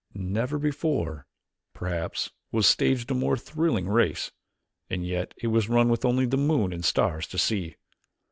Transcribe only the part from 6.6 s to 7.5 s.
and stars to